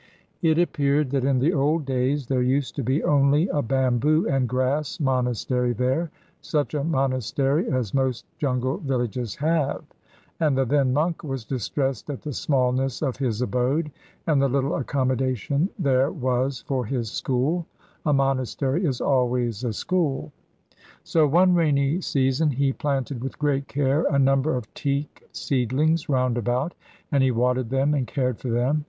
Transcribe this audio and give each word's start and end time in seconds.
It 0.41 0.57
appeared 0.57 1.11
that 1.11 1.25
in 1.25 1.37
the 1.37 1.53
old 1.53 1.85
days 1.85 2.25
there 2.25 2.41
used 2.41 2.75
to 2.77 2.81
be 2.83 3.03
only 3.03 3.47
a 3.49 3.61
bamboo 3.61 4.27
and 4.27 4.49
grass 4.49 4.99
monastery 4.99 5.73
there, 5.73 6.09
such 6.41 6.73
a 6.73 6.83
monastery 6.83 7.69
as 7.71 7.93
most 7.93 8.25
jungle 8.39 8.77
villages 8.79 9.35
have; 9.35 9.83
and 10.39 10.57
the 10.57 10.65
then 10.65 10.91
monk 10.91 11.23
was 11.23 11.45
distressed 11.45 12.09
at 12.09 12.23
the 12.23 12.33
smallness 12.33 13.03
of 13.03 13.17
his 13.17 13.43
abode 13.43 13.91
and 14.25 14.41
the 14.41 14.49
little 14.49 14.73
accommodation 14.75 15.69
there 15.77 16.09
was 16.09 16.61
for 16.67 16.83
his 16.83 17.11
school 17.11 17.67
a 18.03 18.11
monastery 18.11 18.83
is 18.83 19.01
always 19.01 19.63
a 19.63 19.71
school. 19.71 20.31
So 21.03 21.27
one 21.27 21.53
rainy 21.53 22.01
season 22.01 22.49
he 22.49 22.73
planted 22.73 23.21
with 23.23 23.37
great 23.37 23.67
care 23.67 24.05
a 24.09 24.17
number 24.17 24.55
of 24.57 24.73
teak 24.73 25.27
seedlings 25.31 26.09
round 26.09 26.39
about, 26.39 26.73
and 27.11 27.21
he 27.21 27.29
watered 27.29 27.69
them 27.69 27.93
and 27.93 28.07
cared 28.07 28.39
for 28.39 28.49
them. 28.49 28.79